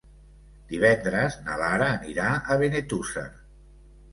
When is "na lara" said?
1.49-1.91